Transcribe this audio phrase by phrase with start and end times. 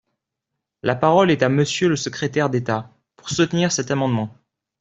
[0.81, 4.33] La parole est à Monsieur le secrétaire d’État, pour soutenir cet amendement.